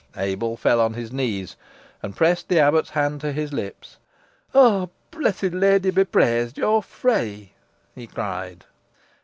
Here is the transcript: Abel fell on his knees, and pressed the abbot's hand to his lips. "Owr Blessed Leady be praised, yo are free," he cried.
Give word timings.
Abel 0.17 0.57
fell 0.57 0.81
on 0.81 0.95
his 0.95 1.11
knees, 1.11 1.55
and 2.01 2.15
pressed 2.15 2.49
the 2.49 2.57
abbot's 2.59 2.89
hand 2.89 3.21
to 3.21 3.31
his 3.31 3.53
lips. 3.53 3.97
"Owr 4.55 4.89
Blessed 5.11 5.53
Leady 5.53 5.91
be 5.91 6.05
praised, 6.05 6.57
yo 6.57 6.77
are 6.77 6.81
free," 6.81 7.53
he 7.93 8.07
cried. 8.07 8.65